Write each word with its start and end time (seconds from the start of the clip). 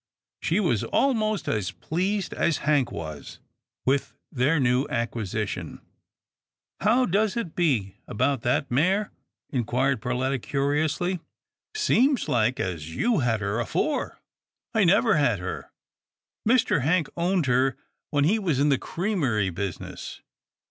She 0.41 0.59
was 0.59 0.83
almost 0.83 1.47
as 1.47 1.69
pleased 1.69 2.33
as 2.33 2.57
Hank 2.65 2.91
was 2.91 3.39
with 3.85 4.15
their 4.31 4.59
new 4.59 4.87
acquisition. 4.89 5.79
"How 6.79 7.05
does 7.05 7.37
it 7.37 7.55
be 7.55 7.97
about 8.07 8.41
that 8.41 8.71
mare?" 8.71 9.11
inquired 9.51 10.01
Perletta, 10.01 10.39
curiously." 10.41 11.19
Seems 11.87 12.27
like 12.27 12.59
as 12.59 12.95
you 12.95 13.19
had 13.19 13.41
her 13.41 13.59
afore." 13.59 14.19
I 14.73 14.85
never 14.85 15.17
had 15.17 15.37
her. 15.37 15.71
Mr. 16.49 16.81
Hank 16.81 17.07
owned 17.15 17.45
her 17.45 17.77
when 18.09 18.23
he 18.23 18.39
was 18.39 18.59
in 18.59 18.69
the 18.69 18.79
creamery 18.79 19.51
business. 19.51 20.23